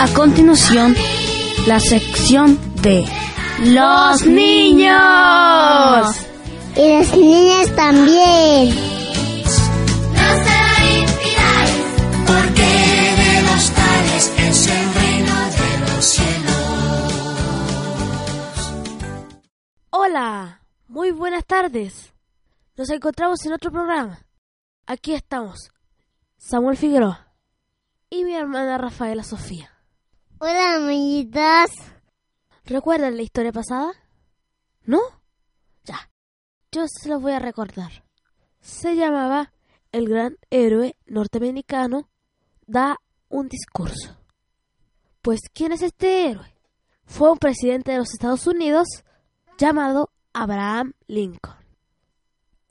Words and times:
A 0.00 0.08
continuación, 0.14 0.96
la 1.66 1.78
sección 1.78 2.58
de 2.80 3.04
Los 3.66 4.24
niños. 4.24 4.96
Y 6.74 6.88
las 6.88 7.14
niñas 7.14 7.76
también. 7.76 8.74
Porque 12.26 12.62
de 13.20 13.42
los 13.42 13.70
tales 13.72 14.32
es 14.38 14.68
el 14.68 14.94
reino 14.94 15.34
de 15.50 15.80
los 15.80 16.02
cielos. 16.02 16.56
Hola, 19.90 20.62
muy 20.88 21.10
buenas 21.10 21.44
tardes. 21.44 22.14
Nos 22.74 22.88
encontramos 22.88 23.44
en 23.44 23.52
otro 23.52 23.70
programa. 23.70 24.24
Aquí 24.86 25.12
estamos, 25.12 25.70
Samuel 26.38 26.78
Figueroa 26.78 27.34
y 28.08 28.24
mi 28.24 28.34
hermana 28.34 28.78
Rafaela 28.78 29.24
Sofía. 29.24 29.70
Hola, 30.42 30.76
amiguitas. 30.76 31.70
¿Recuerdan 32.64 33.14
la 33.14 33.22
historia 33.22 33.52
pasada? 33.52 33.92
¿No? 34.84 34.98
Ya. 35.84 36.10
Yo 36.72 36.86
se 36.88 37.10
lo 37.10 37.20
voy 37.20 37.32
a 37.32 37.38
recordar. 37.38 38.04
Se 38.58 38.96
llamaba 38.96 39.52
El 39.92 40.08
gran 40.08 40.38
héroe 40.48 40.96
norteamericano 41.04 42.08
da 42.66 42.96
un 43.28 43.50
discurso. 43.50 44.16
Pues, 45.20 45.40
¿quién 45.52 45.72
es 45.72 45.82
este 45.82 46.30
héroe? 46.30 46.56
Fue 47.04 47.30
un 47.30 47.38
presidente 47.38 47.92
de 47.92 47.98
los 47.98 48.14
Estados 48.14 48.46
Unidos 48.46 48.88
llamado 49.58 50.10
Abraham 50.32 50.94
Lincoln. 51.06 51.66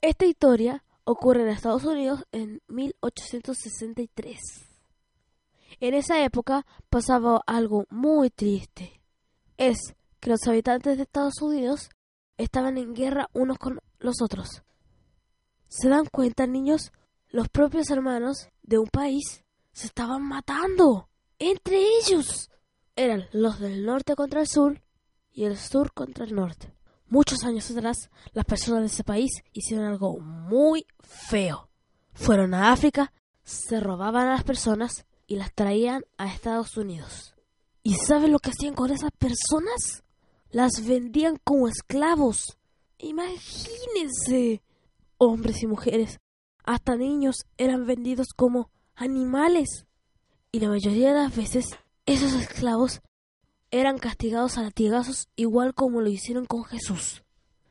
Esta 0.00 0.26
historia 0.26 0.82
ocurre 1.04 1.42
en 1.42 1.50
Estados 1.50 1.84
Unidos 1.84 2.24
en 2.32 2.62
1863. 2.66 4.69
En 5.78 5.94
esa 5.94 6.24
época 6.24 6.66
pasaba 6.88 7.42
algo 7.46 7.84
muy 7.90 8.30
triste. 8.30 9.00
Es 9.56 9.94
que 10.18 10.30
los 10.30 10.46
habitantes 10.46 10.96
de 10.96 11.04
Estados 11.04 11.40
Unidos 11.40 11.90
estaban 12.36 12.78
en 12.78 12.94
guerra 12.94 13.28
unos 13.32 13.58
con 13.58 13.80
los 13.98 14.22
otros. 14.22 14.62
¿Se 15.68 15.88
dan 15.88 16.06
cuenta, 16.06 16.46
niños? 16.46 16.92
Los 17.28 17.48
propios 17.48 17.90
hermanos 17.90 18.48
de 18.62 18.78
un 18.78 18.88
país 18.88 19.44
se 19.72 19.86
estaban 19.86 20.22
matando 20.22 21.08
entre 21.38 21.78
ellos. 21.98 22.50
Eran 22.94 23.26
los 23.32 23.58
del 23.58 23.84
norte 23.84 24.14
contra 24.14 24.40
el 24.40 24.46
sur 24.46 24.80
y 25.32 25.44
el 25.44 25.56
sur 25.56 25.92
contra 25.92 26.24
el 26.24 26.34
norte. 26.34 26.74
Muchos 27.06 27.42
años 27.44 27.68
atrás, 27.70 28.10
las 28.32 28.44
personas 28.44 28.82
de 28.82 28.86
ese 28.86 29.04
país 29.04 29.30
hicieron 29.52 29.86
algo 29.86 30.20
muy 30.20 30.86
feo. 31.00 31.70
Fueron 32.12 32.54
a 32.54 32.72
África, 32.72 33.12
se 33.42 33.80
robaban 33.80 34.28
a 34.28 34.34
las 34.34 34.44
personas 34.44 35.06
y 35.30 35.36
las 35.36 35.54
traían 35.54 36.02
a 36.18 36.26
Estados 36.26 36.76
Unidos. 36.76 37.36
¿Y 37.84 37.94
saben 37.94 38.32
lo 38.32 38.40
que 38.40 38.50
hacían 38.50 38.74
con 38.74 38.90
esas 38.90 39.12
personas? 39.12 40.02
Las 40.50 40.84
vendían 40.84 41.38
como 41.44 41.68
esclavos. 41.68 42.58
Imagínense. 42.98 44.60
Hombres 45.18 45.62
y 45.62 45.68
mujeres, 45.68 46.18
hasta 46.64 46.96
niños 46.96 47.36
eran 47.58 47.86
vendidos 47.86 48.26
como 48.34 48.72
animales. 48.96 49.86
Y 50.50 50.58
la 50.58 50.68
mayoría 50.68 51.14
de 51.14 51.22
las 51.22 51.36
veces 51.36 51.66
esos 52.06 52.32
esclavos 52.32 53.00
eran 53.70 53.98
castigados 53.98 54.58
a 54.58 54.62
latigazos 54.62 55.28
igual 55.36 55.74
como 55.74 56.00
lo 56.00 56.10
hicieron 56.10 56.44
con 56.44 56.64
Jesús. 56.64 57.22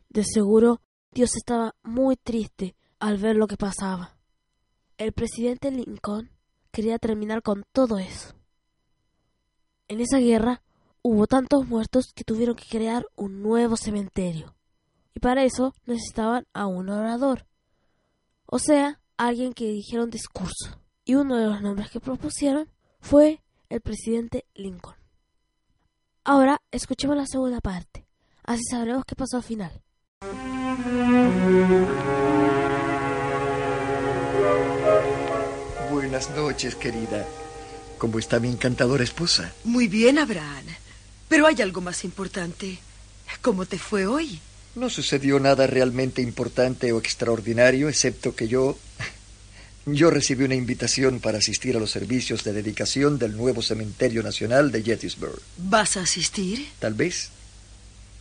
De 0.07 0.23
seguro 0.23 0.79
Dios 1.11 1.35
estaba 1.35 1.75
muy 1.83 2.15
triste 2.15 2.77
al 2.99 3.17
ver 3.17 3.35
lo 3.35 3.47
que 3.47 3.57
pasaba. 3.57 4.17
El 4.97 5.11
presidente 5.11 5.71
Lincoln 5.71 6.38
quería 6.71 6.99
terminar 6.99 7.41
con 7.41 7.65
todo 7.71 7.99
eso. 7.99 8.33
En 9.87 10.01
esa 10.01 10.19
guerra 10.19 10.61
hubo 11.01 11.27
tantos 11.27 11.67
muertos 11.67 12.11
que 12.13 12.23
tuvieron 12.23 12.55
que 12.55 12.65
crear 12.69 13.05
un 13.15 13.41
nuevo 13.41 13.77
cementerio. 13.77 14.55
Y 15.13 15.19
para 15.19 15.43
eso 15.43 15.73
necesitaban 15.85 16.45
a 16.53 16.67
un 16.67 16.89
orador. 16.89 17.45
O 18.45 18.59
sea, 18.59 19.01
alguien 19.17 19.53
que 19.53 19.65
dijera 19.65 20.03
un 20.03 20.09
discurso. 20.09 20.81
Y 21.03 21.15
uno 21.15 21.37
de 21.37 21.47
los 21.47 21.61
nombres 21.61 21.89
que 21.89 21.99
propusieron 21.99 22.69
fue 22.99 23.41
el 23.69 23.81
presidente 23.81 24.45
Lincoln. 24.53 24.95
Ahora 26.23 26.61
escuchemos 26.71 27.17
la 27.17 27.25
segunda 27.25 27.59
parte. 27.59 28.05
Así 28.43 28.63
sabremos 28.69 29.05
qué 29.05 29.15
pasó 29.15 29.37
al 29.37 29.43
final. 29.43 29.81
Buenas 35.89 36.29
noches, 36.29 36.75
querida. 36.75 37.25
¿Cómo 37.97 38.19
está 38.19 38.39
mi 38.39 38.47
encantadora 38.47 39.03
esposa? 39.03 39.51
Muy 39.63 39.87
bien, 39.87 40.19
Abraham. 40.19 40.65
Pero 41.27 41.47
hay 41.47 41.59
algo 41.63 41.81
más 41.81 42.03
importante. 42.03 42.77
¿Cómo 43.41 43.65
te 43.65 43.79
fue 43.79 44.05
hoy? 44.05 44.39
No 44.75 44.91
sucedió 44.91 45.39
nada 45.39 45.65
realmente 45.65 46.21
importante 46.21 46.91
o 46.91 46.99
extraordinario, 46.99 47.89
excepto 47.89 48.35
que 48.35 48.47
yo... 48.47 48.77
Yo 49.87 50.11
recibí 50.11 50.43
una 50.43 50.53
invitación 50.53 51.19
para 51.19 51.39
asistir 51.39 51.75
a 51.75 51.79
los 51.79 51.89
servicios 51.89 52.43
de 52.43 52.53
dedicación 52.53 53.17
del 53.17 53.35
nuevo 53.35 53.63
Cementerio 53.63 54.21
Nacional 54.21 54.71
de 54.71 54.83
Gettysburg. 54.83 55.41
¿Vas 55.57 55.97
a 55.97 56.01
asistir? 56.01 56.67
Tal 56.77 56.93
vez. 56.93 57.29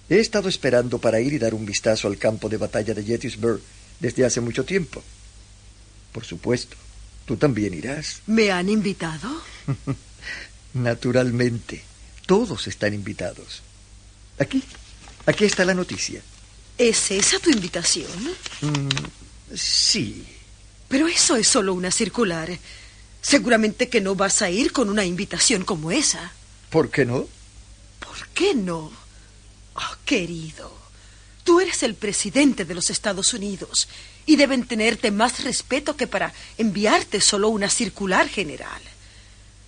He 0.08 0.20
estado 0.20 0.48
esperando 0.48 0.98
para 0.98 1.20
ir 1.20 1.34
y 1.34 1.38
dar 1.38 1.52
un 1.52 1.66
vistazo 1.66 2.08
al 2.08 2.16
campo 2.16 2.48
de 2.48 2.56
batalla 2.56 2.94
de 2.94 3.04
Gettysburg 3.04 3.60
desde 4.00 4.24
hace 4.24 4.40
mucho 4.40 4.64
tiempo. 4.64 5.02
Por 6.12 6.24
supuesto, 6.24 6.76
tú 7.28 7.36
también 7.36 7.74
irás. 7.74 8.22
¿Me 8.26 8.50
han 8.50 8.70
invitado? 8.70 9.28
Naturalmente, 10.72 11.84
todos 12.24 12.66
están 12.66 12.94
invitados. 12.94 13.62
Aquí, 14.38 14.64
aquí 15.26 15.44
está 15.44 15.66
la 15.66 15.74
noticia. 15.74 16.22
¿Es 16.78 17.10
esa 17.10 17.38
tu 17.38 17.50
invitación? 17.50 18.10
Mm, 18.62 19.54
sí. 19.54 20.24
Pero 20.88 21.06
eso 21.06 21.36
es 21.36 21.46
solo 21.46 21.74
una 21.74 21.90
circular. 21.90 22.48
Seguramente 23.20 23.90
que 23.90 24.00
no 24.00 24.14
vas 24.14 24.40
a 24.40 24.48
ir 24.48 24.72
con 24.72 24.88
una 24.88 25.04
invitación 25.04 25.64
como 25.64 25.90
esa. 25.90 26.32
¿Por 26.70 26.90
qué 26.90 27.04
no? 27.04 27.28
¿Por 28.00 28.28
qué 28.28 28.54
no? 28.54 28.90
Oh, 29.74 29.96
querido, 30.06 30.74
tú 31.44 31.60
eres 31.60 31.82
el 31.82 31.94
presidente 31.94 32.64
de 32.64 32.74
los 32.74 32.88
Estados 32.88 33.34
Unidos 33.34 33.86
y 34.28 34.36
deben 34.36 34.66
tenerte 34.66 35.10
más 35.10 35.42
respeto 35.42 35.96
que 35.96 36.06
para 36.06 36.34
enviarte 36.58 37.18
solo 37.18 37.48
una 37.48 37.70
circular 37.70 38.28
general. 38.28 38.82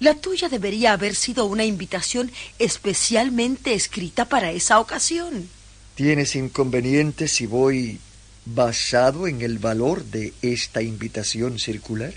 La 0.01 0.17
tuya 0.17 0.51
debería 0.51 0.93
haber 0.93 1.15
sido 1.15 1.47
una 1.47 1.65
invitación 1.65 2.31
especialmente 2.59 3.73
escrita 3.73 4.27
para 4.27 4.53
esa 4.53 4.79
ocasión. 4.79 5.49
¿Tienes 5.95 6.37
inconvenientes 6.37 7.33
si 7.33 7.47
voy 7.47 8.01
basado 8.45 9.27
en 9.27 9.41
el 9.41 9.59
valor 9.59 10.05
de 10.05 10.35
esta 10.43 10.83
invitación 10.83 11.59
circular? 11.59 12.13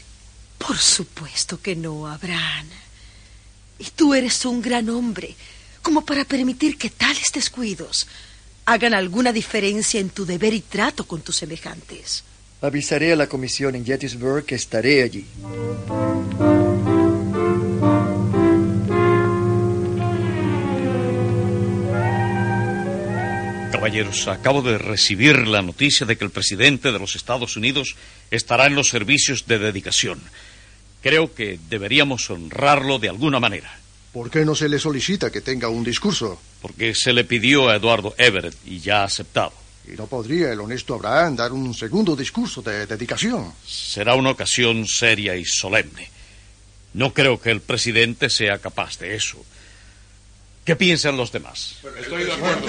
Por 0.58 0.78
supuesto 0.78 1.62
que 1.62 1.78
no, 1.78 2.08
Abraham. 2.08 2.68
Y 3.80 3.86
tú 3.96 4.14
eres 4.14 4.44
un 4.44 4.62
gran 4.62 4.90
hombre, 4.90 5.34
como 5.82 6.04
para 6.04 6.26
permitir 6.26 6.78
que 6.78 6.90
tales 6.90 7.32
descuidos 7.34 8.06
hagan 8.66 8.94
alguna 8.94 9.32
diferencia 9.32 10.02
en 10.02 10.10
tu 10.10 10.26
deber 10.26 10.54
y 10.54 10.60
trato 10.60 11.08
con 11.08 11.22
tus 11.22 11.38
semejantes. 11.38 12.26
Avisaré 12.64 13.12
a 13.12 13.18
la 13.18 13.28
comisión 13.28 13.76
en 13.76 13.86
Gettysburg 13.86 14.46
que 14.46 14.56
estaré 14.56 15.04
allí. 15.04 15.26
Caballeros, 23.70 24.30
acabo 24.30 24.62
de 24.62 24.78
recibir 24.78 25.46
la 25.46 25.62
noticia 25.62 26.06
de 26.06 26.16
que 26.16 26.24
el 26.24 26.32
presidente 26.32 26.94
de 26.94 27.00
los 27.00 27.18
Estados 27.18 27.58
Unidos 27.58 27.98
estará 28.32 28.68
en 28.68 28.76
los 28.76 28.88
servicios 28.88 29.46
de 29.46 29.60
dedicación. 29.60 30.22
Creo 31.02 31.36
que 31.36 31.60
deberíamos 31.70 32.30
honrarlo 32.30 32.98
de 32.98 33.10
alguna 33.10 33.42
manera. 33.42 33.78
¿Por 34.14 34.32
qué 34.32 34.46
no 34.46 34.56
se 34.56 34.70
le 34.70 34.80
solicita 34.80 35.30
que 35.30 35.42
tenga 35.42 35.68
un 35.68 35.84
discurso? 35.84 36.42
Porque 36.62 36.96
se 36.96 37.12
le 37.12 37.26
pidió 37.26 37.68
a 37.68 37.76
Eduardo 37.76 38.16
Everett 38.18 38.56
y 38.66 38.80
ya 38.80 39.02
ha 39.02 39.04
aceptado. 39.04 39.63
Y 39.88 39.92
no 39.92 40.08
podría 40.08 40.52
el 40.52 40.62
honesto 40.62 40.96
Abraham 40.96 41.36
dar 41.36 41.52
un 41.52 41.74
segundo 41.74 42.16
discurso 42.16 42.62
de 42.62 42.86
dedicación. 42.86 43.54
Será 43.66 44.16
una 44.16 44.32
ocasión 44.32 44.88
seria 44.88 45.36
y 45.36 45.44
solemne. 45.46 46.10
No 46.94 47.14
creo 47.14 47.42
que 47.42 47.52
el 47.52 47.62
presidente 47.62 48.30
sea 48.30 48.60
capaz 48.60 49.00
de 49.00 49.16
eso. 49.16 49.44
¿Qué 50.64 50.76
piensan 50.76 51.18
los 51.18 51.32
demás? 51.32 51.76
Estoy 52.00 52.24
de 52.24 52.32
acuerdo. 52.32 52.68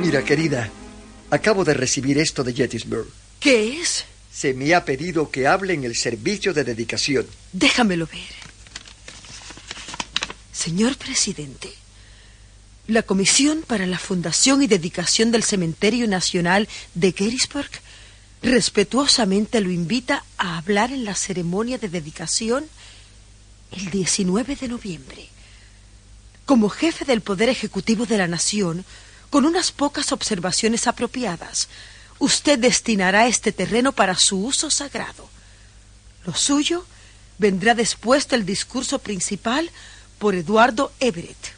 Mira, 0.00 0.22
querida, 0.22 0.70
acabo 1.30 1.64
de 1.64 1.74
recibir 1.74 2.18
esto 2.18 2.44
de 2.44 2.52
Gettysburg. 2.52 3.08
¿Qué 3.40 3.80
es? 3.80 4.04
Se 4.34 4.52
me 4.52 4.74
ha 4.74 4.84
pedido 4.84 5.30
que 5.30 5.46
hable 5.46 5.74
en 5.74 5.84
el 5.84 5.94
servicio 5.94 6.52
de 6.52 6.64
dedicación. 6.64 7.26
Déjamelo 7.52 8.06
ver. 8.06 8.44
Señor 10.52 10.96
presidente, 10.96 11.72
la 12.88 13.02
Comisión 13.02 13.62
para 13.66 13.86
la 13.86 13.98
Fundación 13.98 14.62
y 14.62 14.66
Dedicación 14.66 15.30
del 15.30 15.44
Cementerio 15.44 16.08
Nacional 16.08 16.68
de 16.94 17.12
Gettysburg 17.12 17.70
respetuosamente 18.42 19.60
lo 19.60 19.70
invita 19.70 20.24
a 20.36 20.58
hablar 20.58 20.92
en 20.92 21.04
la 21.04 21.14
ceremonia 21.14 21.78
de 21.78 21.88
dedicación 21.88 22.66
el 23.72 23.90
19 23.90 24.56
de 24.56 24.68
noviembre. 24.68 25.28
Como 26.44 26.68
jefe 26.68 27.04
del 27.04 27.22
Poder 27.22 27.48
Ejecutivo 27.48 28.04
de 28.04 28.18
la 28.18 28.28
Nación, 28.28 28.84
con 29.30 29.46
unas 29.46 29.72
pocas 29.72 30.12
observaciones 30.12 30.86
apropiadas, 30.86 31.68
usted 32.24 32.58
destinará 32.58 33.26
este 33.26 33.52
terreno 33.52 33.92
para 33.92 34.16
su 34.16 34.44
uso 34.44 34.70
sagrado. 34.70 35.28
Lo 36.26 36.34
suyo 36.34 36.86
vendrá 37.38 37.74
después 37.74 38.28
del 38.28 38.46
discurso 38.46 38.98
principal 38.98 39.70
por 40.18 40.34
Eduardo 40.34 40.92
Everett. 41.00 41.52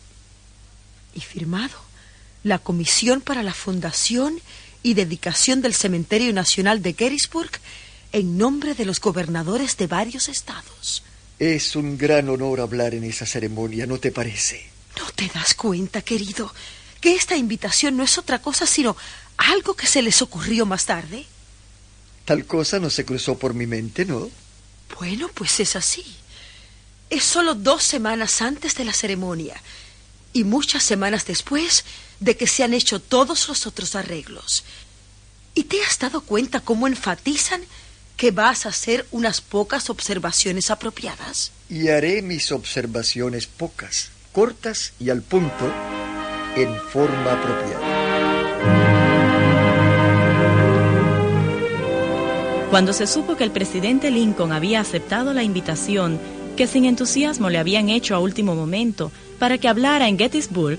Y 1.15 1.21
firmado, 1.21 1.77
la 2.43 2.59
Comisión 2.59 3.21
para 3.21 3.43
la 3.43 3.55
Fundación 3.55 4.41
y 4.83 4.95
Dedicación 4.95 5.63
del 5.63 5.75
Cementerio 5.75 6.33
Nacional 6.33 6.83
de 6.83 6.95
Gettysburg 6.95 7.51
en 8.13 8.39
nombre 8.39 8.75
de 8.75 8.85
los 8.85 9.01
gobernadores 9.01 9.77
de 9.77 9.87
varios 9.87 10.29
estados. 10.29 11.03
Es 11.39 11.77
un 11.77 11.99
gran 11.99 12.29
honor 12.29 12.61
hablar 12.61 12.95
en 12.95 13.05
esa 13.05 13.27
ceremonia, 13.27 13.87
¿no 13.87 13.99
te 13.99 14.11
parece? 14.11 14.71
¿No 14.99 15.11
te 15.11 15.29
das 15.29 15.55
cuenta, 15.55 16.03
querido, 16.03 16.53
que 17.01 17.15
esta 17.15 17.37
invitación 17.37 17.97
no 17.97 18.03
es 18.03 18.17
otra 18.17 18.41
cosa 18.41 18.67
sino 18.67 18.97
algo 19.37 19.75
que 19.75 19.87
se 19.87 20.03
les 20.03 20.23
ocurrió 20.23 20.67
más 20.67 20.87
tarde? 20.87 21.27
Tal 22.25 22.45
cosa 22.45 22.79
no 22.81 22.91
se 22.91 23.05
cruzó 23.05 23.39
por 23.39 23.55
mi 23.55 23.67
mente, 23.67 24.05
¿no? 24.05 24.31
Bueno, 24.99 25.31
pues 25.33 25.61
es 25.61 25.77
así. 25.77 26.05
Es 27.11 27.25
solo 27.25 27.55
dos 27.55 27.83
semanas 27.83 28.43
antes 28.43 28.75
de 28.75 28.85
la 28.85 28.93
ceremonia 28.93 29.61
y 30.33 30.45
muchas 30.45 30.83
semanas 30.83 31.25
después 31.25 31.85
de 32.21 32.37
que 32.37 32.47
se 32.47 32.65
han 32.65 32.75
hecho 32.75 33.01
todos 33.01 33.49
los 33.49 33.67
otros 33.67 33.95
arreglos. 33.95 34.65
¿Y 35.55 35.65
te 35.65 35.83
has 35.83 35.99
dado 35.99 36.21
cuenta 36.21 36.61
cómo 36.61 36.87
enfatizan 36.87 37.63
que 38.17 38.31
vas 38.31 38.67
a 38.67 38.71
hacer 38.71 39.07
unas 39.11 39.41
pocas 39.41 39.89
observaciones 39.89 40.71
apropiadas? 40.71 41.53
Y 41.71 41.89
haré 41.89 42.23
mis 42.23 42.53
observaciones 42.53 43.47
pocas, 43.47 44.11
cortas 44.33 44.93
y 44.99 45.11
al 45.11 45.23
punto, 45.23 45.73
en 46.57 46.75
forma 46.91 47.33
apropiada. 47.33 47.96
Cuando 52.71 52.93
se 52.93 53.07
supo 53.07 53.37
que 53.37 53.45
el 53.45 53.53
presidente 53.53 54.11
Lincoln 54.11 54.53
había 54.53 54.81
aceptado 54.81 55.33
la 55.33 55.45
invitación 55.45 56.19
que 56.57 56.67
sin 56.67 56.85
entusiasmo 56.85 57.49
le 57.49 57.59
habían 57.59 57.89
hecho 57.89 58.15
a 58.15 58.19
último 58.19 58.55
momento 58.55 59.13
para 59.39 59.59
que 59.59 59.69
hablara 59.69 60.09
en 60.09 60.19
Gettysburg, 60.19 60.79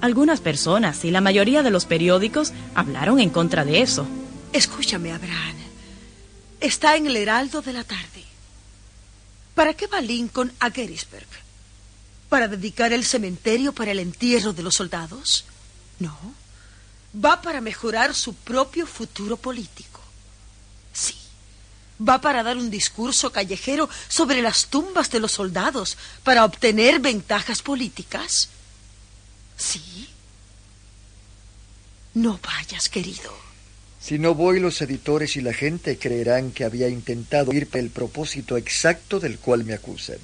algunas 0.00 0.40
personas 0.40 1.04
y 1.04 1.10
la 1.10 1.20
mayoría 1.20 1.62
de 1.62 1.70
los 1.70 1.84
periódicos 1.84 2.52
hablaron 2.74 3.20
en 3.20 3.30
contra 3.30 3.64
de 3.64 3.80
eso. 3.80 4.06
Escúchame, 4.52 5.12
Abraham. 5.12 5.56
Está 6.60 6.96
en 6.96 7.06
el 7.06 7.16
Heraldo 7.16 7.62
de 7.62 7.72
la 7.72 7.84
tarde. 7.84 8.24
¿Para 9.54 9.74
qué 9.74 9.86
va 9.86 10.00
Lincoln 10.00 10.52
a 10.58 10.70
Gettysburg? 10.70 11.26
¿Para 12.28 12.48
dedicar 12.48 12.92
el 12.92 13.04
cementerio 13.04 13.72
para 13.72 13.92
el 13.92 13.98
entierro 13.98 14.52
de 14.52 14.62
los 14.62 14.74
soldados? 14.74 15.44
No. 15.98 16.16
Va 17.12 17.42
para 17.42 17.60
mejorar 17.60 18.14
su 18.14 18.34
propio 18.34 18.86
futuro 18.86 19.36
político. 19.36 19.89
Va 22.00 22.20
para 22.20 22.42
dar 22.42 22.56
un 22.56 22.70
discurso 22.70 23.30
callejero 23.30 23.88
sobre 24.08 24.42
las 24.42 24.66
tumbas 24.66 25.10
de 25.10 25.20
los 25.20 25.32
soldados 25.32 25.98
para 26.24 26.44
obtener 26.44 27.00
ventajas 27.00 27.62
políticas. 27.62 28.48
Sí. 29.56 30.08
No 32.14 32.40
vayas, 32.42 32.88
querido. 32.88 33.32
Si 34.00 34.18
no 34.18 34.34
voy, 34.34 34.60
los 34.60 34.80
editores 34.80 35.36
y 35.36 35.42
la 35.42 35.52
gente 35.52 35.98
creerán 35.98 36.52
que 36.52 36.64
había 36.64 36.88
intentado 36.88 37.52
ir 37.52 37.68
el 37.74 37.90
propósito 37.90 38.56
exacto 38.56 39.20
del 39.20 39.38
cual 39.38 39.64
me 39.64 39.74
acusan. 39.74 40.16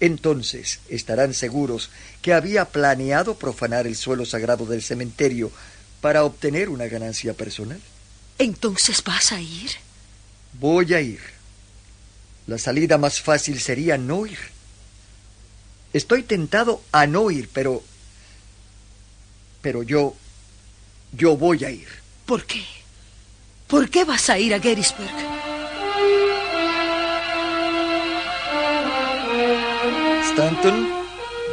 Entonces 0.00 0.80
estarán 0.88 1.32
seguros 1.32 1.90
que 2.20 2.32
había 2.32 2.64
planeado 2.66 3.36
profanar 3.36 3.86
el 3.86 3.94
suelo 3.94 4.26
sagrado 4.26 4.66
del 4.66 4.82
cementerio 4.82 5.52
para 6.00 6.24
obtener 6.24 6.68
una 6.68 6.86
ganancia 6.86 7.34
personal. 7.34 7.80
Entonces 8.38 9.02
vas 9.04 9.30
a 9.30 9.40
ir. 9.40 9.70
Voy 10.60 10.94
a 10.94 11.00
ir. 11.00 11.20
La 12.46 12.58
salida 12.58 12.98
más 12.98 13.20
fácil 13.20 13.60
sería 13.60 13.96
no 13.96 14.26
ir. 14.26 14.38
Estoy 15.92 16.22
tentado 16.22 16.82
a 16.92 17.06
no 17.06 17.30
ir, 17.30 17.48
pero... 17.52 17.82
Pero 19.62 19.82
yo... 19.82 20.14
Yo 21.12 21.36
voy 21.36 21.64
a 21.64 21.70
ir. 21.70 21.86
¿Por 22.26 22.44
qué? 22.44 22.64
¿Por 23.68 23.88
qué 23.88 24.04
vas 24.04 24.28
a 24.28 24.38
ir 24.38 24.52
a 24.52 24.60
Gettysburg? 24.60 25.08
Stanton, 30.30 30.88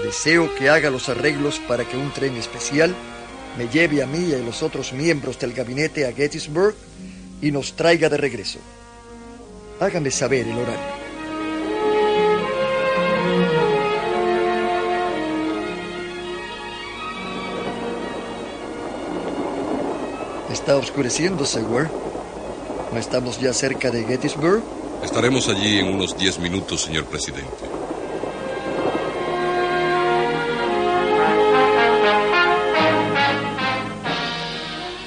deseo 0.03 0.53
que 0.55 0.69
haga 0.69 0.89
los 0.89 1.07
arreglos 1.09 1.59
para 1.67 1.87
que 1.87 1.95
un 1.95 2.11
tren 2.11 2.35
especial 2.35 2.95
me 3.57 3.67
lleve 3.67 4.01
a 4.01 4.07
mí 4.07 4.29
y 4.29 4.33
a 4.33 4.39
los 4.39 4.63
otros 4.63 4.93
miembros 4.93 5.37
del 5.37 5.53
gabinete 5.53 6.07
a 6.07 6.13
Gettysburg 6.13 6.75
y 7.41 7.51
nos 7.51 7.75
traiga 7.75 8.09
de 8.09 8.17
regreso. 8.17 8.59
Hágame 9.81 10.11
saber 10.11 10.47
el 10.47 10.55
horario. 10.59 10.79
Está 20.51 20.77
oscureciendo, 20.77 21.45
Seward. 21.45 21.89
¿No 22.93 22.99
estamos 22.99 23.39
ya 23.39 23.53
cerca 23.53 23.89
de 23.89 24.03
Gettysburg? 24.03 24.61
Estaremos 25.03 25.49
allí 25.49 25.79
en 25.79 25.87
unos 25.87 26.15
diez 26.15 26.37
minutos, 26.37 26.81
señor 26.81 27.05
presidente. 27.05 27.49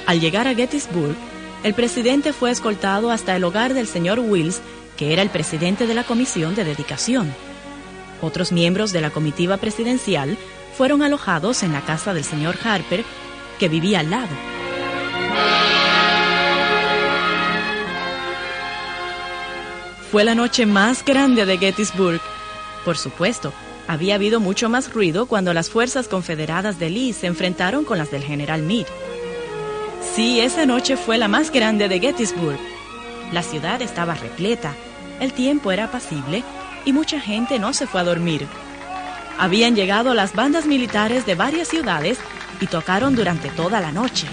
Al 0.05 0.19
llegar 0.19 0.49
a 0.49 0.53
Gettysburg, 0.53 1.15
el 1.65 1.73
presidente 1.73 2.31
fue 2.31 2.51
escoltado 2.51 3.09
hasta 3.09 3.35
el 3.35 3.43
hogar 3.43 3.73
del 3.73 3.87
señor 3.87 4.19
Wills, 4.19 4.61
que 4.97 5.13
era 5.13 5.23
el 5.23 5.31
presidente 5.31 5.87
de 5.87 5.95
la 5.95 6.03
comisión 6.03 6.53
de 6.53 6.63
dedicación. 6.63 7.33
Otros 8.21 8.51
miembros 8.51 8.91
de 8.91 9.01
la 9.01 9.09
comitiva 9.09 9.57
presidencial 9.57 10.37
fueron 10.77 11.01
alojados 11.01 11.63
en 11.63 11.73
la 11.73 11.81
casa 11.81 12.13
del 12.13 12.23
señor 12.23 12.55
Harper, 12.63 13.03
que 13.57 13.67
vivía 13.67 14.01
al 14.01 14.11
lado. 14.11 14.29
Fue 20.11 20.23
la 20.23 20.35
noche 20.35 20.67
más 20.67 21.03
grande 21.03 21.47
de 21.47 21.57
Gettysburg. 21.57 22.21
Por 22.85 22.95
supuesto, 22.95 23.51
había 23.87 24.13
habido 24.13 24.39
mucho 24.39 24.69
más 24.69 24.93
ruido 24.93 25.25
cuando 25.25 25.51
las 25.51 25.71
fuerzas 25.71 26.07
confederadas 26.07 26.77
de 26.77 26.91
Lee 26.91 27.13
se 27.13 27.25
enfrentaron 27.25 27.85
con 27.85 27.97
las 27.97 28.11
del 28.11 28.21
general 28.21 28.61
Meade. 28.61 29.14
Sí, 30.15 30.39
esa 30.39 30.65
noche 30.65 30.95
fue 30.95 31.17
la 31.17 31.27
más 31.27 31.51
grande 31.51 31.89
de 31.89 31.99
Gettysburg. 31.99 32.57
La 33.33 33.43
ciudad 33.43 33.81
estaba 33.81 34.13
repleta, 34.13 34.73
el 35.19 35.33
tiempo 35.33 35.73
era 35.73 35.85
apacible 35.85 36.41
y 36.85 36.93
mucha 36.93 37.19
gente 37.19 37.59
no 37.59 37.73
se 37.73 37.85
fue 37.85 37.99
a 37.99 38.05
dormir. 38.05 38.47
Habían 39.37 39.75
llegado 39.75 40.13
las 40.13 40.33
bandas 40.33 40.67
militares 40.67 41.25
de 41.25 41.35
varias 41.35 41.67
ciudades 41.67 42.17
y 42.61 42.67
tocaron 42.67 43.13
durante 43.13 43.49
toda 43.49 43.81
la 43.81 43.91
noche. 43.91 44.25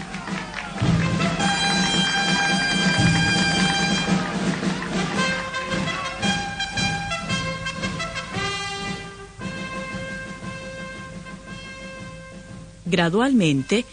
Gradualmente, 12.84 13.84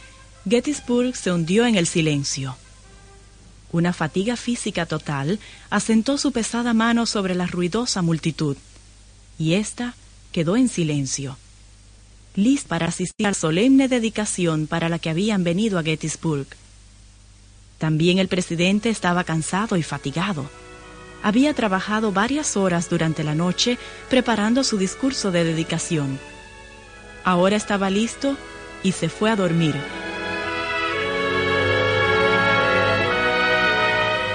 Gettysburg 0.50 1.16
se 1.16 1.32
hundió 1.32 1.66
en 1.68 1.76
el 1.76 1.86
silencio. 1.86 2.58
Una 3.72 3.94
fatiga 3.94 4.36
física 4.36 4.88
total 4.88 5.40
asentó 5.70 6.18
su 6.18 6.32
pesada 6.32 6.74
mano 6.74 7.06
sobre 7.06 7.36
la 7.36 7.46
ruidosa 7.46 8.02
multitud, 8.02 8.58
y 9.38 9.54
ésta 9.54 9.94
quedó 10.32 10.58
en 10.58 10.68
silencio, 10.68 11.38
lista 12.36 12.68
para 12.68 12.88
asistir 12.88 13.28
a 13.28 13.30
la 13.30 13.36
solemne 13.36 13.88
dedicación 13.88 14.66
para 14.66 14.90
la 14.90 14.98
que 14.98 15.12
habían 15.12 15.44
venido 15.44 15.78
a 15.78 15.84
Gettysburg. 15.84 16.48
También 17.78 18.18
el 18.18 18.28
presidente 18.28 18.90
estaba 18.90 19.24
cansado 19.24 19.78
y 19.78 19.84
fatigado. 19.84 20.50
Había 21.22 21.54
trabajado 21.54 22.12
varias 22.12 22.58
horas 22.58 22.90
durante 22.90 23.24
la 23.24 23.36
noche 23.36 23.78
preparando 24.10 24.64
su 24.64 24.78
discurso 24.78 25.32
de 25.32 25.44
dedicación. 25.44 26.20
Ahora 27.24 27.56
estaba 27.56 27.92
listo 27.92 28.36
y 28.82 28.94
se 28.94 29.10
fue 29.10 29.30
a 29.30 29.36
dormir. 29.36 29.76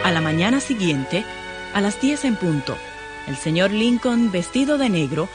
A 0.04 0.12
la 0.12 0.20
mañana 0.20 0.60
siguiente, 0.60 1.24
a 1.72 1.80
las 1.80 1.98
10 1.98 2.26
en 2.26 2.36
punto, 2.36 2.76
el 3.26 3.38
señor 3.38 3.70
Lincoln, 3.70 4.30
vestido 4.30 4.76
de 4.76 4.90
negro, 4.90 5.30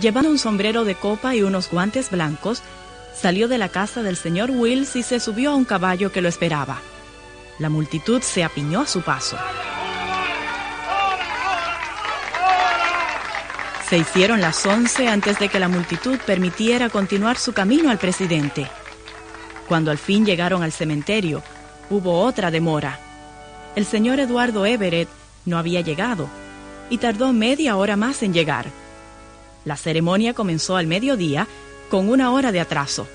llevando 0.00 0.30
un 0.30 0.38
sombrero 0.38 0.84
de 0.84 0.94
copa 0.94 1.34
y 1.34 1.42
unos 1.42 1.70
guantes 1.70 2.10
blancos, 2.10 2.62
salió 3.14 3.48
de 3.48 3.58
la 3.58 3.68
casa 3.68 4.02
del 4.02 4.16
señor 4.16 4.50
Wills 4.50 4.96
y 4.96 5.02
se 5.02 5.20
subió 5.20 5.50
a 5.50 5.54
un 5.54 5.66
caballo 5.66 6.10
que 6.10 6.22
lo 6.22 6.30
esperaba. 6.30 6.78
La 7.58 7.68
multitud 7.68 8.22
se 8.22 8.42
apiñó 8.44 8.80
a 8.80 8.86
su 8.86 9.02
paso. 9.02 9.36
Se 13.90 13.98
hicieron 13.98 14.40
las 14.40 14.64
once 14.64 15.06
antes 15.06 15.38
de 15.38 15.50
que 15.50 15.60
la 15.60 15.68
multitud 15.68 16.18
permitiera 16.24 16.88
continuar 16.88 17.36
su 17.36 17.52
camino 17.52 17.90
al 17.90 17.98
presidente. 17.98 18.66
Cuando 19.68 19.90
al 19.90 19.98
fin 19.98 20.24
llegaron 20.24 20.62
al 20.62 20.72
cementerio, 20.72 21.42
hubo 21.90 22.22
otra 22.22 22.50
demora. 22.50 23.03
El 23.76 23.86
señor 23.86 24.20
Eduardo 24.20 24.66
Everett 24.66 25.08
no 25.44 25.58
había 25.58 25.80
llegado 25.80 26.28
y 26.90 26.98
tardó 26.98 27.32
media 27.32 27.76
hora 27.76 27.96
más 27.96 28.22
en 28.22 28.32
llegar. 28.32 28.66
La 29.64 29.76
ceremonia 29.76 30.32
comenzó 30.32 30.76
al 30.76 30.86
mediodía 30.86 31.48
con 31.90 32.08
una 32.08 32.30
hora 32.30 32.52
de 32.52 32.60
atraso. 32.60 33.08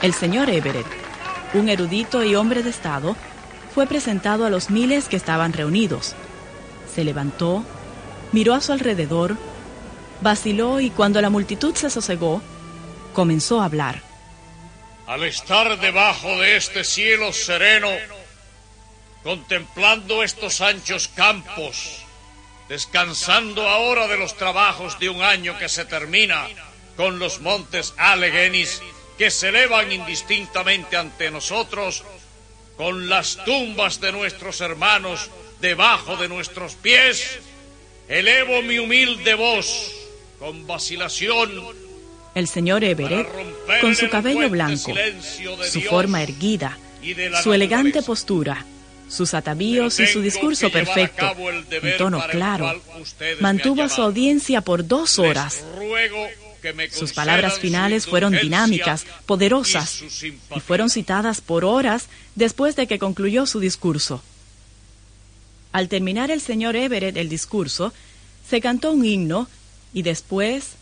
El 0.00 0.14
señor 0.14 0.48
Everett, 0.48 0.86
un 1.52 1.68
erudito 1.68 2.24
y 2.24 2.34
hombre 2.34 2.62
de 2.62 2.70
Estado, 2.70 3.14
fue 3.74 3.86
presentado 3.86 4.46
a 4.46 4.50
los 4.50 4.70
miles 4.70 5.08
que 5.08 5.16
estaban 5.16 5.52
reunidos. 5.52 6.14
Se 6.92 7.04
levantó, 7.04 7.64
miró 8.32 8.54
a 8.54 8.62
su 8.62 8.72
alrededor, 8.72 9.36
vaciló 10.22 10.80
y 10.80 10.88
cuando 10.88 11.20
la 11.20 11.28
multitud 11.28 11.74
se 11.74 11.90
sosegó, 11.90 12.40
comenzó 13.12 13.60
a 13.60 13.66
hablar. 13.66 14.09
Al 15.10 15.24
estar 15.24 15.80
debajo 15.80 16.38
de 16.38 16.56
este 16.56 16.84
cielo 16.84 17.32
sereno, 17.32 17.90
contemplando 19.24 20.22
estos 20.22 20.60
anchos 20.60 21.08
campos, 21.08 21.96
descansando 22.68 23.68
ahora 23.68 24.06
de 24.06 24.16
los 24.16 24.36
trabajos 24.36 25.00
de 25.00 25.08
un 25.08 25.20
año 25.20 25.58
que 25.58 25.68
se 25.68 25.84
termina 25.84 26.46
con 26.96 27.18
los 27.18 27.40
montes 27.40 27.92
Alleghenies 27.96 28.80
que 29.18 29.32
se 29.32 29.48
elevan 29.48 29.90
indistintamente 29.90 30.96
ante 30.96 31.28
nosotros, 31.32 32.04
con 32.76 33.08
las 33.08 33.44
tumbas 33.44 34.00
de 34.00 34.12
nuestros 34.12 34.60
hermanos 34.60 35.28
debajo 35.60 36.18
de 36.18 36.28
nuestros 36.28 36.76
pies, 36.76 37.40
elevo 38.06 38.62
mi 38.62 38.78
humilde 38.78 39.34
voz 39.34 39.90
con 40.38 40.68
vacilación. 40.68 41.89
El 42.34 42.46
señor 42.46 42.84
Everett, 42.84 43.28
con 43.80 43.94
su 43.94 44.08
cabello 44.08 44.48
blanco, 44.48 44.92
su 45.68 45.80
forma 45.80 46.22
erguida, 46.22 46.78
su 47.42 47.52
elegante 47.52 48.02
postura, 48.02 48.64
sus 49.08 49.34
atavíos 49.34 49.98
y 49.98 50.06
su 50.06 50.22
discurso 50.22 50.70
perfecto, 50.70 51.34
en 51.70 51.96
tono 51.96 52.22
claro, 52.30 52.80
mantuvo 53.40 53.82
a 53.82 53.88
su 53.88 54.02
audiencia 54.02 54.60
por 54.60 54.86
dos 54.86 55.18
horas. 55.18 55.64
Sus 56.92 57.12
palabras 57.12 57.58
finales 57.58 58.06
fueron 58.06 58.32
dinámicas, 58.32 59.06
poderosas, 59.26 60.02
y 60.22 60.60
fueron 60.60 60.90
citadas 60.90 61.40
por 61.40 61.64
horas 61.64 62.06
después 62.34 62.76
de 62.76 62.86
que 62.86 62.98
concluyó 62.98 63.46
su 63.46 63.60
discurso. 63.60 64.22
Al 65.72 65.88
terminar 65.88 66.30
el 66.30 66.40
señor 66.40 66.76
Everett 66.76 67.16
el 67.16 67.28
discurso, 67.28 67.92
se 68.48 68.60
cantó 68.60 68.92
un 68.92 69.04
himno 69.04 69.48
y 69.92 70.02
después 70.02 70.74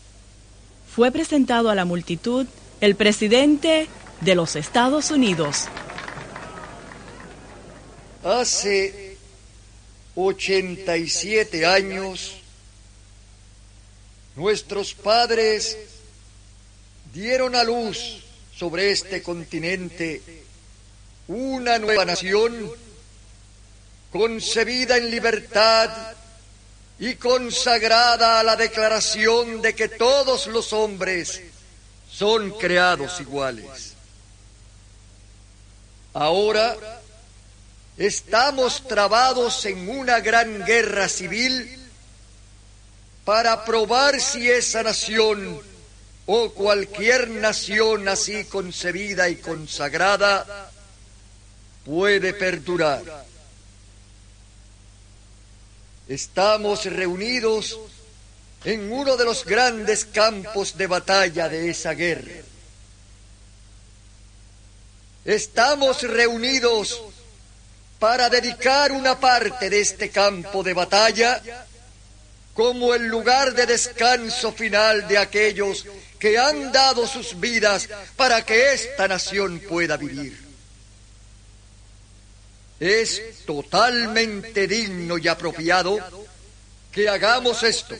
fue 0.99 1.13
presentado 1.13 1.69
a 1.69 1.75
la 1.75 1.85
multitud 1.85 2.45
el 2.81 2.93
presidente 2.97 3.87
de 4.19 4.35
los 4.35 4.57
Estados 4.57 5.11
Unidos. 5.11 5.69
Hace 8.21 9.15
87 10.15 11.65
años, 11.65 12.33
nuestros 14.35 14.93
padres 14.93 15.77
dieron 17.13 17.55
a 17.55 17.63
luz 17.63 18.21
sobre 18.53 18.91
este 18.91 19.23
continente 19.23 20.21
una 21.29 21.79
nueva 21.79 22.03
nación 22.03 22.69
concebida 24.11 24.97
en 24.97 25.09
libertad 25.09 25.89
y 26.99 27.15
consagrada 27.15 28.39
a 28.39 28.43
la 28.43 28.55
declaración 28.55 29.61
de 29.61 29.73
que 29.73 29.87
todos 29.87 30.47
los 30.47 30.73
hombres 30.73 31.41
son 32.11 32.51
creados 32.51 33.21
iguales. 33.21 33.93
Ahora 36.13 36.75
estamos 37.97 38.85
trabados 38.87 39.65
en 39.65 39.89
una 39.89 40.19
gran 40.19 40.65
guerra 40.65 41.07
civil 41.07 41.77
para 43.23 43.63
probar 43.63 44.19
si 44.19 44.49
esa 44.49 44.83
nación 44.83 45.61
o 46.25 46.51
cualquier 46.51 47.29
nación 47.29 48.09
así 48.09 48.43
concebida 48.45 49.29
y 49.29 49.37
consagrada 49.37 50.69
puede 51.85 52.33
perdurar. 52.33 53.28
Estamos 56.09 56.85
reunidos 56.85 57.79
en 58.65 58.91
uno 58.91 59.15
de 59.15 59.25
los 59.25 59.45
grandes 59.45 60.05
campos 60.05 60.75
de 60.75 60.87
batalla 60.87 61.47
de 61.47 61.69
esa 61.69 61.93
guerra. 61.93 62.41
Estamos 65.23 66.01
reunidos 66.01 66.99
para 67.99 68.27
dedicar 68.27 68.91
una 68.91 69.19
parte 69.19 69.69
de 69.69 69.81
este 69.81 70.09
campo 70.09 70.63
de 70.63 70.73
batalla 70.73 71.43
como 72.55 72.95
el 72.95 73.05
lugar 73.05 73.53
de 73.53 73.67
descanso 73.67 74.51
final 74.51 75.07
de 75.07 75.19
aquellos 75.19 75.85
que 76.17 76.39
han 76.39 76.71
dado 76.71 77.05
sus 77.05 77.39
vidas 77.39 77.87
para 78.15 78.43
que 78.43 78.73
esta 78.73 79.07
nación 79.07 79.59
pueda 79.59 79.95
vivir. 79.95 80.48
Es 82.79 83.43
totalmente 83.45 84.67
digno 84.67 85.17
y 85.17 85.27
apropiado 85.27 85.99
que 86.91 87.09
hagamos 87.09 87.63
esto. 87.63 87.95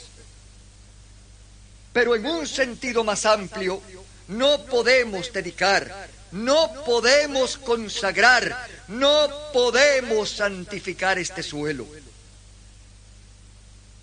Pero 1.91 2.15
en 2.15 2.25
un 2.25 2.48
sentido 2.48 3.03
más 3.03 3.25
amplio, 3.25 3.81
no 4.29 4.63
podemos 4.65 5.33
dedicar, 5.33 6.07
no 6.31 6.71
podemos 6.86 7.57
consagrar, 7.57 8.67
no 8.88 9.29
podemos 9.51 10.29
santificar 10.29 11.19
este 11.19 11.43
suelo. 11.43 11.86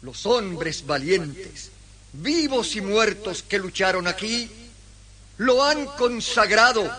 Los 0.02 0.26
hombres 0.26 0.84
valientes, 0.84 1.70
vivos 2.12 2.76
y 2.76 2.80
muertos 2.80 3.42
que 3.42 3.58
lucharon 3.58 4.06
aquí, 4.06 4.50
lo 5.38 5.64
han 5.64 5.86
consagrado 5.86 6.90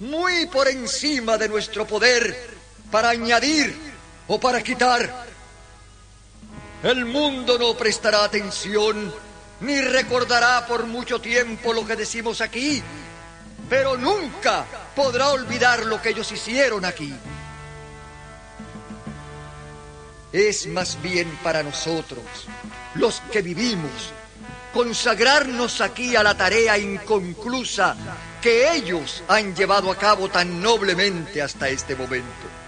muy 0.00 0.46
por 0.46 0.68
encima 0.68 1.38
de 1.38 1.48
nuestro 1.48 1.86
poder 1.86 2.54
para 2.90 3.10
añadir 3.10 3.74
o 4.26 4.38
para 4.38 4.62
quitar. 4.62 5.24
El 6.82 7.04
mundo 7.06 7.58
no 7.58 7.74
prestará 7.76 8.24
atención 8.24 9.12
ni 9.60 9.80
recordará 9.80 10.66
por 10.66 10.86
mucho 10.86 11.20
tiempo 11.20 11.72
lo 11.72 11.86
que 11.86 11.96
decimos 11.96 12.40
aquí, 12.40 12.82
pero 13.68 13.96
nunca 13.96 14.66
podrá 14.94 15.30
olvidar 15.30 15.86
lo 15.86 16.00
que 16.02 16.10
ellos 16.10 16.30
hicieron 16.32 16.84
aquí. 16.84 17.14
Es 20.32 20.66
más 20.66 21.00
bien 21.00 21.38
para 21.42 21.62
nosotros, 21.62 22.24
los 22.96 23.20
que 23.32 23.40
vivimos, 23.40 24.12
consagrarnos 24.74 25.80
aquí 25.80 26.16
a 26.16 26.22
la 26.22 26.36
tarea 26.36 26.76
inconclusa 26.76 27.96
que 28.42 28.74
ellos 28.74 29.22
han 29.28 29.54
llevado 29.54 29.90
a 29.90 29.96
cabo 29.96 30.28
tan 30.28 30.60
noblemente 30.60 31.40
hasta 31.40 31.68
este 31.68 31.94
momento. 31.94 32.63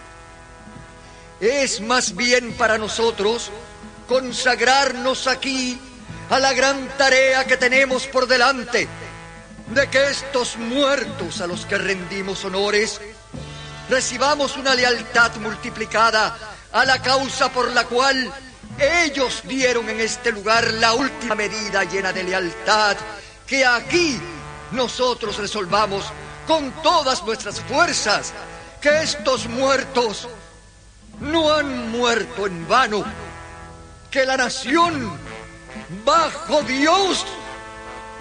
Es 1.40 1.82
más 1.82 2.16
bien 2.16 2.54
para 2.54 2.78
nosotros 2.78 3.50
consagrarnos 4.08 5.26
aquí 5.26 5.78
a 6.30 6.38
la 6.38 6.54
gran 6.54 6.88
tarea 6.96 7.44
que 7.44 7.58
tenemos 7.58 8.06
por 8.06 8.26
delante 8.26 8.88
de 9.68 9.90
que 9.90 10.10
estos 10.10 10.56
muertos 10.56 11.40
a 11.42 11.46
los 11.46 11.66
que 11.66 11.76
rendimos 11.76 12.44
honores 12.44 13.00
recibamos 13.90 14.56
una 14.56 14.74
lealtad 14.74 15.34
multiplicada 15.36 16.36
a 16.72 16.84
la 16.86 17.02
causa 17.02 17.52
por 17.52 17.70
la 17.72 17.84
cual 17.84 18.32
ellos 18.78 19.42
dieron 19.44 19.88
en 19.90 20.00
este 20.00 20.32
lugar 20.32 20.72
la 20.74 20.94
última 20.94 21.34
medida 21.34 21.84
llena 21.84 22.12
de 22.12 22.24
lealtad 22.24 22.96
que 23.46 23.64
aquí 23.66 24.18
nosotros 24.72 25.36
resolvamos 25.36 26.06
con 26.46 26.70
todas 26.82 27.22
nuestras 27.24 27.60
fuerzas 27.60 28.32
que 28.80 29.02
estos 29.02 29.48
muertos 29.48 30.28
no 31.20 31.52
han 31.52 31.90
muerto 31.90 32.46
en 32.46 32.66
vano, 32.68 33.04
que 34.10 34.24
la 34.24 34.36
nación 34.36 35.10
bajo 36.04 36.62
Dios 36.62 37.24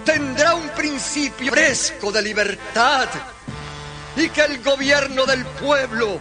tendrá 0.04 0.54
un 0.54 0.68
principio 0.70 1.52
fresco 1.52 2.12
de 2.12 2.22
libertad 2.22 3.08
y 4.16 4.28
que 4.30 4.42
el 4.42 4.62
gobierno 4.62 5.26
del 5.26 5.44
pueblo, 5.44 6.18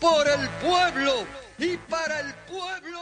por 0.00 0.26
el 0.26 0.48
pueblo 0.60 1.12
y 1.58 1.76
para 1.76 2.20
el 2.20 2.34
pueblo... 2.48 2.98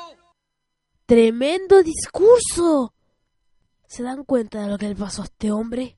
Tremendo 1.07 1.83
discurso. 1.83 2.95
¿Se 3.87 4.03
dan 4.03 4.25
cuenta 4.25 4.63
de 4.63 4.69
lo 4.69 4.79
que 4.79 4.89
le 4.89 4.97
pasó 4.97 5.23
a 5.23 5.27
este 5.27 5.53
hombre? 5.53 5.97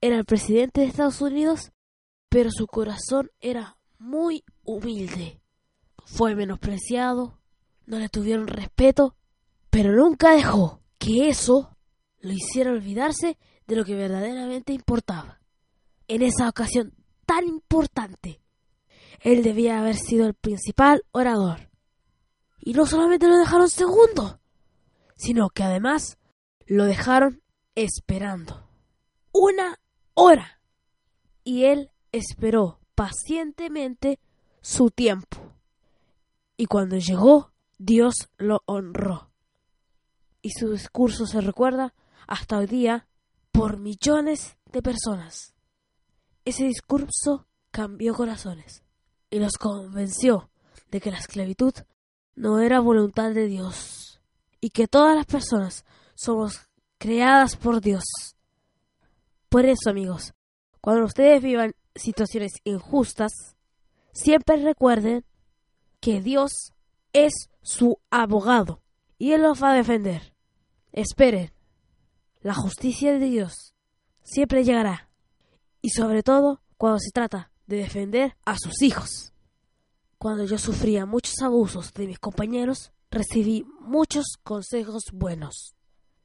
Era 0.00 0.16
el 0.16 0.24
presidente 0.24 0.80
de 0.80 0.88
Estados 0.88 1.20
Unidos, 1.20 1.72
pero 2.28 2.50
su 2.50 2.66
corazón 2.66 3.30
era 3.40 3.76
muy 3.98 4.44
humilde. 4.64 5.40
Fue 6.04 6.34
menospreciado, 6.34 7.38
no 7.86 7.98
le 7.98 8.08
tuvieron 8.08 8.46
respeto, 8.46 9.16
pero 9.70 9.92
nunca 9.92 10.32
dejó 10.32 10.80
que 10.98 11.28
eso 11.28 11.76
lo 12.20 12.32
hiciera 12.32 12.70
olvidarse 12.70 13.38
de 13.66 13.76
lo 13.76 13.84
que 13.84 13.94
verdaderamente 13.94 14.72
importaba. 14.72 15.40
En 16.08 16.22
esa 16.22 16.48
ocasión 16.48 16.94
tan 17.26 17.44
importante, 17.46 18.40
él 19.20 19.42
debía 19.42 19.78
haber 19.78 19.96
sido 19.96 20.26
el 20.26 20.34
principal 20.34 21.04
orador. 21.12 21.70
Y 22.60 22.72
no 22.74 22.86
solamente 22.86 23.26
lo 23.26 23.36
dejaron 23.36 23.68
segundo, 23.68 24.40
sino 25.16 25.50
que 25.50 25.62
además 25.62 26.18
lo 26.66 26.84
dejaron 26.84 27.42
esperando. 27.74 28.68
Una 29.32 29.80
hora. 30.14 30.60
Y 31.42 31.64
él 31.64 31.90
esperó 32.12 32.80
pacientemente 32.94 34.18
su 34.60 34.90
tiempo. 34.90 35.53
Y 36.56 36.66
cuando 36.66 36.96
llegó, 36.96 37.52
Dios 37.78 38.14
lo 38.36 38.62
honró. 38.66 39.30
Y 40.42 40.50
su 40.50 40.70
discurso 40.70 41.26
se 41.26 41.40
recuerda 41.40 41.94
hasta 42.26 42.58
hoy 42.58 42.66
día 42.66 43.08
por 43.50 43.78
millones 43.78 44.56
de 44.72 44.82
personas. 44.82 45.54
Ese 46.44 46.64
discurso 46.64 47.46
cambió 47.70 48.14
corazones 48.14 48.82
y 49.30 49.38
los 49.38 49.52
convenció 49.58 50.50
de 50.90 51.00
que 51.00 51.10
la 51.10 51.18
esclavitud 51.18 51.72
no 52.36 52.60
era 52.60 52.80
voluntad 52.80 53.32
de 53.32 53.46
Dios 53.46 54.20
y 54.60 54.70
que 54.70 54.86
todas 54.86 55.16
las 55.16 55.26
personas 55.26 55.84
somos 56.14 56.68
creadas 56.98 57.56
por 57.56 57.80
Dios. 57.80 58.04
Por 59.48 59.66
eso, 59.66 59.90
amigos, 59.90 60.34
cuando 60.80 61.04
ustedes 61.04 61.42
vivan 61.42 61.74
situaciones 61.94 62.52
injustas, 62.64 63.32
siempre 64.12 64.56
recuerden 64.56 65.24
que 66.04 66.20
Dios 66.20 66.74
es 67.14 67.32
su 67.62 67.98
abogado 68.10 68.82
y 69.16 69.32
Él 69.32 69.40
los 69.40 69.62
va 69.62 69.70
a 69.70 69.74
defender. 69.74 70.34
Esperen, 70.92 71.50
la 72.42 72.52
justicia 72.52 73.14
de 73.14 73.24
Dios 73.24 73.74
siempre 74.22 74.64
llegará 74.64 75.08
y 75.80 75.90
sobre 75.90 76.22
todo 76.22 76.60
cuando 76.76 76.98
se 76.98 77.10
trata 77.10 77.52
de 77.66 77.78
defender 77.78 78.36
a 78.44 78.58
sus 78.58 78.82
hijos. 78.82 79.32
Cuando 80.18 80.44
yo 80.44 80.58
sufría 80.58 81.06
muchos 81.06 81.40
abusos 81.40 81.94
de 81.94 82.06
mis 82.06 82.18
compañeros, 82.18 82.92
recibí 83.10 83.64
muchos 83.80 84.36
consejos 84.42 85.04
buenos. 85.10 85.74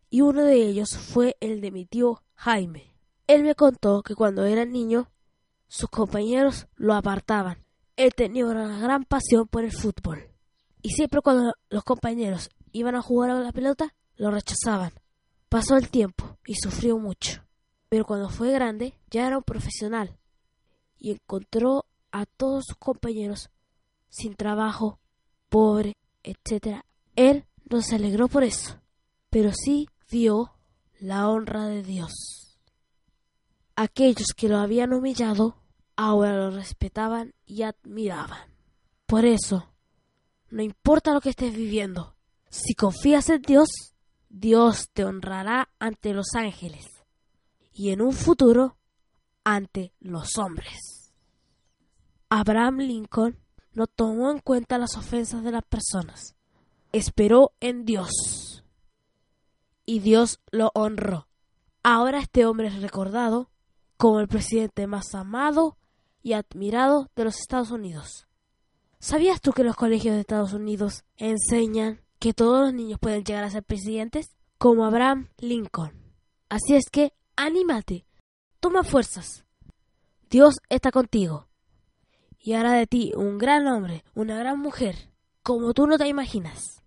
Y 0.09 0.19
uno 0.19 0.43
de 0.43 0.55
ellos 0.55 0.97
fue 0.97 1.37
el 1.39 1.61
de 1.61 1.71
mi 1.71 1.85
tío 1.85 2.21
Jaime. 2.35 2.93
Él 3.27 3.43
me 3.43 3.55
contó 3.55 4.03
que 4.03 4.13
cuando 4.13 4.43
era 4.43 4.65
niño, 4.65 5.09
sus 5.69 5.89
compañeros 5.89 6.67
lo 6.75 6.95
apartaban. 6.95 7.68
Él 7.99 8.13
tenía 8.15 8.45
una 8.45 8.79
gran 8.79 9.03
pasión 9.03 9.45
por 9.49 9.65
el 9.65 9.73
fútbol. 9.73 10.31
Y 10.81 10.91
siempre 10.91 11.19
cuando 11.21 11.51
los 11.69 11.83
compañeros 11.83 12.49
iban 12.71 12.95
a 12.95 13.01
jugar 13.01 13.29
a 13.29 13.41
la 13.41 13.51
pelota, 13.51 13.93
lo 14.15 14.31
rechazaban. 14.31 14.93
Pasó 15.49 15.75
el 15.75 15.89
tiempo 15.89 16.37
y 16.45 16.55
sufrió 16.55 16.97
mucho. 16.97 17.43
Pero 17.89 18.05
cuando 18.05 18.29
fue 18.29 18.53
grande, 18.53 18.97
ya 19.11 19.27
era 19.27 19.37
un 19.37 19.43
profesional. 19.43 20.17
Y 20.97 21.11
encontró 21.11 21.87
a 22.09 22.25
todos 22.25 22.67
sus 22.67 22.77
compañeros 22.77 23.49
sin 24.07 24.33
trabajo, 24.33 25.01
pobre, 25.49 25.97
etc. 26.23 26.83
Él 27.17 27.47
no 27.69 27.81
se 27.81 27.95
alegró 27.95 28.29
por 28.29 28.45
eso, 28.45 28.79
pero 29.29 29.51
sí 29.51 29.89
vio 30.09 30.53
la 31.01 31.27
honra 31.27 31.67
de 31.67 31.83
Dios. 31.83 32.57
Aquellos 33.75 34.27
que 34.37 34.47
lo 34.47 34.57
habían 34.57 34.93
humillado 34.93 35.58
ahora 35.99 36.37
lo 36.37 36.51
respetaban 36.51 37.33
y 37.45 37.63
admiraban. 37.63 38.39
Por 39.05 39.25
eso, 39.25 39.69
no 40.49 40.63
importa 40.63 41.13
lo 41.13 41.19
que 41.19 41.31
estés 41.31 41.53
viviendo, 41.53 42.15
si 42.49 42.73
confías 42.73 43.29
en 43.29 43.41
Dios, 43.41 43.67
Dios 44.29 44.91
te 44.93 45.03
honrará 45.03 45.67
ante 45.77 46.13
los 46.13 46.35
ángeles 46.35 46.87
y 47.73 47.89
en 47.89 48.01
un 48.01 48.13
futuro 48.13 48.77
ante 49.43 49.91
los 49.99 50.37
hombres. 50.37 51.11
Abraham 52.29 52.77
Lincoln 52.77 53.37
no 53.73 53.85
tomó 53.85 54.31
en 54.31 54.39
cuenta 54.39 54.77
las 54.77 54.95
ofensas 54.95 55.43
de 55.43 55.51
las 55.51 55.63
personas. 55.63 56.33
Esperó 56.93 57.51
en 57.59 57.83
Dios. 57.83 58.63
Y 59.85 59.99
Dios 59.99 60.39
lo 60.49 60.71
honró. 60.75 61.27
Ahora 61.83 62.19
este 62.19 62.45
hombre 62.45 62.67
es 62.67 62.81
recordado 62.81 63.49
como 63.97 64.21
el 64.21 64.29
presidente 64.29 64.87
más 64.87 65.13
amado 65.13 65.75
y 66.21 66.33
admirado 66.33 67.09
de 67.15 67.23
los 67.25 67.39
Estados 67.39 67.71
Unidos. 67.71 68.27
¿Sabías 68.99 69.41
tú 69.41 69.51
que 69.53 69.63
los 69.63 69.75
colegios 69.75 70.15
de 70.15 70.21
Estados 70.21 70.53
Unidos 70.53 71.03
enseñan 71.15 72.01
que 72.19 72.33
todos 72.33 72.65
los 72.65 72.73
niños 72.73 72.99
pueden 72.99 73.23
llegar 73.23 73.43
a 73.43 73.49
ser 73.49 73.63
presidentes? 73.63 74.35
Como 74.57 74.85
Abraham 74.85 75.29
Lincoln. 75.37 75.93
Así 76.49 76.75
es 76.75 76.89
que, 76.91 77.13
anímate, 77.37 78.05
toma 78.59 78.83
fuerzas. 78.83 79.45
Dios 80.29 80.55
está 80.69 80.91
contigo 80.91 81.47
y 82.39 82.53
hará 82.53 82.73
de 82.73 82.87
ti 82.87 83.11
un 83.15 83.37
gran 83.37 83.67
hombre, 83.67 84.03
una 84.15 84.37
gran 84.37 84.59
mujer, 84.59 84.95
como 85.43 85.73
tú 85.73 85.87
no 85.87 85.97
te 85.97 86.07
imaginas. 86.07 86.83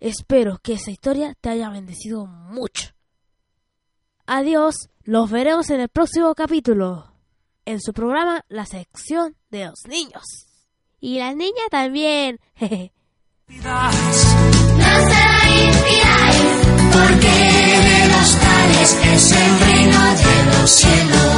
Espero 0.00 0.58
que 0.62 0.74
esa 0.74 0.90
historia 0.90 1.34
te 1.40 1.50
haya 1.50 1.70
bendecido 1.70 2.26
mucho. 2.26 2.90
Adiós, 4.26 4.90
los 5.02 5.30
veremos 5.30 5.70
en 5.70 5.80
el 5.80 5.88
próximo 5.88 6.34
capítulo, 6.34 7.12
en 7.68 7.80
su 7.82 7.92
programa 7.92 8.44
La 8.48 8.64
sección 8.64 9.36
de 9.50 9.66
los 9.66 9.86
niños. 9.86 10.46
Y 11.00 11.18
las 11.18 11.36
niñas 11.36 11.68
también. 11.70 12.40
Se 12.58 12.88
porque 16.92 17.28
de 17.28 18.08
los 18.08 18.38
tales 18.38 18.98
es 19.12 19.32
el 19.32 19.60
reino 19.60 20.00
de 20.14 20.58
los 20.58 20.70
cielos. 20.70 21.37